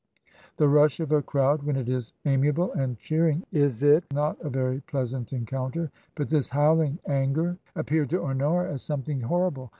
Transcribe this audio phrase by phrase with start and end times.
[0.57, 4.79] The rush of a crowd when it is amiable and cheering is not a very
[4.81, 9.69] pleasant encounter; but this howling anger appeared to Honora as something horrible.